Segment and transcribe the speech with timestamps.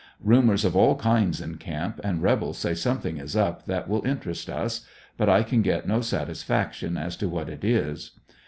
[0.23, 4.49] Rumors of all kinds in camp, and rebels say somethmg is up that will interest
[4.49, 4.83] us,
[5.15, 8.13] but I can get no satisfaction as to what it is.